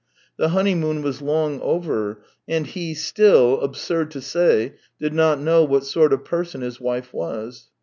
The 0.37 0.49
honeymoon 0.49 1.03
was 1.03 1.21
long 1.21 1.61
over, 1.61 2.23
and 2.47 2.65
he 2.65 2.95
still, 2.95 3.61
absurd 3.61 4.09
to 4.09 4.19
say, 4.21 4.73
did 4.97 5.13
not 5.13 5.39
know 5.39 5.63
what 5.63 5.85
sort 5.85 6.11
of 6.11 6.25
person 6.25 6.61
his 6.61 6.81
wife 6.81 7.13
was. 7.13 7.69